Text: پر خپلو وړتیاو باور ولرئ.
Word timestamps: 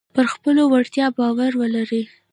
پر 0.15 0.25
خپلو 0.33 0.61
وړتیاو 0.67 1.15
باور 1.19 1.51
ولرئ. 1.57 2.03